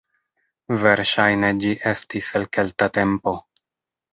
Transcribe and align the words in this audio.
Verŝajne 0.83 1.51
ĝi 1.65 1.75
estis 1.91 2.33
el 2.41 2.49
kelta 2.59 2.89
tempo. 2.99 3.37